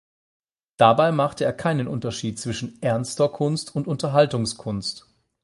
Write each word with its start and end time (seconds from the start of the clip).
Dabei 0.77 1.11
machte 1.11 1.45
er 1.45 1.53
keinen 1.53 1.87
Unterschied 1.87 2.39
zwischen 2.39 2.81
„ernster“ 2.81 3.29
Kunst 3.29 3.75
und 3.75 3.85
Unterhaltungskunst. 3.87 5.05